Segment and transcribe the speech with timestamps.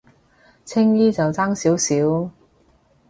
[0.65, 2.31] 青衣就爭少少